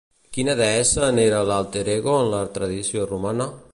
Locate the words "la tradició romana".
2.33-3.49